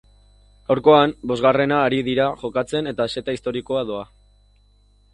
Gaurkoan 0.71 1.13
bosgarrena 1.33 1.83
ari 1.91 2.01
dira 2.09 2.27
jokatzen 2.47 2.93
eta 2.95 3.09
seta 3.19 3.39
historikoa 3.39 3.89
doa. 3.95 4.05